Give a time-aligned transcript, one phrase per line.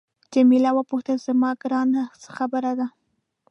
[0.33, 2.87] جميله وپوښتل زما ګرانه څه خبره ده.